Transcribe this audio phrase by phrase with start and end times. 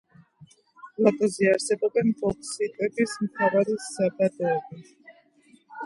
[0.95, 4.85] პლატოზე არსებობენ ბოქსიტების მთავარი საბადოები.